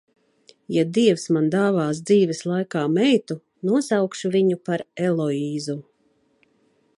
Ja 0.75 0.83
Dievs 0.97 1.25
man 1.35 1.49
dāvās 1.55 1.99
dzīves 2.11 2.41
laikā 2.53 2.81
meitu, 2.95 3.37
nosaukšu 3.71 4.33
viņu 4.37 4.59
par 4.71 4.85
Eloīzu. 5.11 5.77